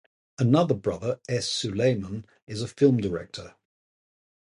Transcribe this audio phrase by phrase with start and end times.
[0.39, 1.47] Another brother, S.
[1.47, 3.53] Sulaiman, is a film director.